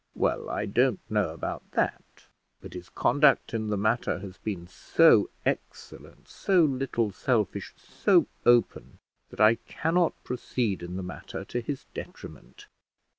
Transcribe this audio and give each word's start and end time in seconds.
"Well, 0.15 0.49
I 0.49 0.65
don't 0.65 0.99
know 1.11 1.29
about 1.31 1.61
that; 1.73 2.25
but 2.59 2.73
his 2.73 2.89
conduct 2.89 3.53
in 3.53 3.67
the 3.67 3.77
matter 3.77 4.17
has 4.17 4.39
been 4.39 4.67
so 4.67 5.29
excellent, 5.45 6.27
so 6.27 6.63
little 6.63 7.11
selfish, 7.11 7.71
so 7.77 8.25
open, 8.43 8.97
that 9.29 9.39
I 9.39 9.57
cannot 9.67 10.15
proceed 10.23 10.81
in 10.81 10.95
the 10.97 11.03
matter 11.03 11.45
to 11.45 11.61
his 11.61 11.85
detriment." 11.93 12.65